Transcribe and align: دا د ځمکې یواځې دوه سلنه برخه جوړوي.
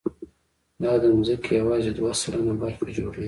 دا 0.81 0.91
د 1.01 1.03
ځمکې 1.27 1.51
یواځې 1.61 1.89
دوه 1.97 2.11
سلنه 2.21 2.53
برخه 2.61 2.85
جوړوي. 2.97 3.19